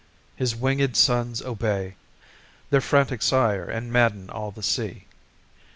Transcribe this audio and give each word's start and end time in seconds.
His 0.35 0.55
winged 0.55 0.97
sons 0.97 1.43
obey 1.43 1.93
Their 2.71 2.81
frantic 2.81 3.21
sire, 3.21 3.65
and 3.65 3.93
madden 3.93 4.31
all 4.31 4.49
the 4.49 4.63
sea. 4.63 5.05